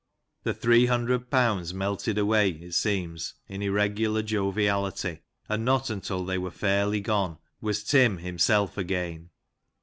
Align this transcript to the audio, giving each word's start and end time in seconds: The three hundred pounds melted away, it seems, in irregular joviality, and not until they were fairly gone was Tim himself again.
The 0.41 0.55
three 0.55 0.87
hundred 0.87 1.29
pounds 1.29 1.75
melted 1.75 2.17
away, 2.17 2.49
it 2.53 2.73
seems, 2.73 3.35
in 3.47 3.61
irregular 3.61 4.23
joviality, 4.23 5.19
and 5.47 5.63
not 5.63 5.91
until 5.91 6.25
they 6.25 6.39
were 6.39 6.49
fairly 6.49 7.01
gone 7.01 7.37
was 7.61 7.83
Tim 7.83 8.17
himself 8.17 8.79
again. 8.79 9.29